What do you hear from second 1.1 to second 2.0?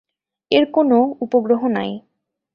উপগ্রহ নাই।